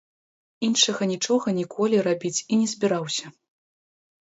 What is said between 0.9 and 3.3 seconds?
нічога ніколі рабіць і не збіраўся.